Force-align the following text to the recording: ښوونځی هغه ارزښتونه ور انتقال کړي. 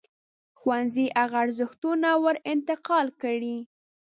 ښوونځی 0.59 1.05
هغه 1.19 1.37
ارزښتونه 1.45 2.09
ور 2.23 2.37
انتقال 2.53 3.07
کړي. 3.21 3.57